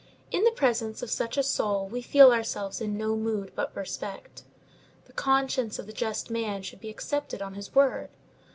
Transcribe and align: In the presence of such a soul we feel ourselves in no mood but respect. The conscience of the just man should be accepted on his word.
In 0.31 0.43
the 0.45 0.49
presence 0.51 1.03
of 1.03 1.11
such 1.11 1.37
a 1.37 1.43
soul 1.43 1.87
we 1.87 2.01
feel 2.01 2.31
ourselves 2.31 2.81
in 2.81 2.97
no 2.97 3.15
mood 3.15 3.51
but 3.53 3.75
respect. 3.77 4.41
The 5.05 5.13
conscience 5.13 5.77
of 5.77 5.85
the 5.85 5.93
just 5.93 6.31
man 6.31 6.63
should 6.63 6.79
be 6.81 6.89
accepted 6.89 7.39
on 7.39 7.53
his 7.53 7.75
word. 7.75 8.09